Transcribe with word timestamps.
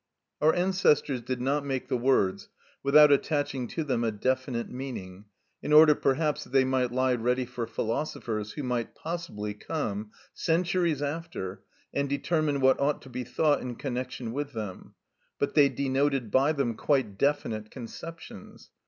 Our 0.41 0.51
ancestors 0.55 1.21
did 1.21 1.39
not 1.41 1.63
make 1.63 1.87
the 1.87 1.95
words 1.95 2.49
without 2.81 3.11
attaching 3.11 3.67
to 3.67 3.83
them 3.83 4.03
a 4.03 4.09
definite 4.11 4.67
meaning, 4.67 5.25
in 5.61 5.71
order, 5.71 5.93
perhaps, 5.93 6.43
that 6.43 6.49
they 6.49 6.65
might 6.65 6.91
lie 6.91 7.13
ready 7.13 7.45
for 7.45 7.67
philosophers 7.67 8.53
who 8.53 8.63
might 8.63 8.95
possibly 8.95 9.53
come 9.53 10.09
centuries 10.33 11.03
after 11.03 11.61
and 11.93 12.09
determine 12.09 12.61
what 12.61 12.79
ought 12.79 13.03
to 13.03 13.09
be 13.09 13.23
thought 13.23 13.61
in 13.61 13.75
connection 13.75 14.31
with 14.31 14.53
them; 14.53 14.95
but 15.37 15.53
they 15.53 15.69
denoted 15.69 16.31
by 16.31 16.51
them 16.51 16.73
quite 16.73 17.19
definite 17.19 17.69
conceptions. 17.69 18.71